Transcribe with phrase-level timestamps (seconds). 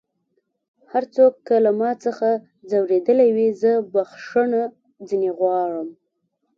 [0.91, 2.27] هر څوک که له ما څخه
[2.69, 4.61] ځؤرېدلی وي زه بخښنه
[5.07, 5.87] ځينې غواړم